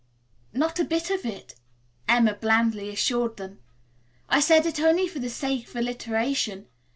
"Not 0.51 0.79
a 0.79 0.83
bit 0.83 1.11
of 1.11 1.27
it," 1.27 1.53
Emma 2.09 2.33
blandly 2.33 2.89
assured 2.89 3.37
them. 3.37 3.59
"I 4.29 4.39
said 4.39 4.65
it 4.65 4.79
only 4.79 5.07
for 5.07 5.19
the 5.19 5.29
sake 5.29 5.67
of 5.67 5.75
alliteration. 5.75 6.65